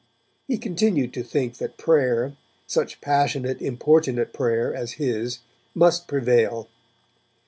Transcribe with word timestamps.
He 0.47 0.57
continued 0.57 1.13
to 1.13 1.21
think 1.21 1.59
that 1.59 1.77
prayer, 1.77 2.35
such 2.65 3.01
passionate 3.01 3.61
importunate 3.61 4.33
prayer 4.33 4.73
as 4.73 4.93
his, 4.93 5.41
must 5.75 6.07
prevail. 6.07 6.67